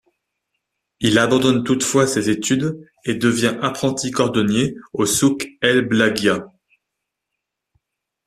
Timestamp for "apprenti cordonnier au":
3.61-5.05